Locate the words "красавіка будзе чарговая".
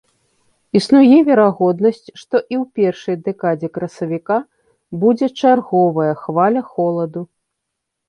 3.77-6.13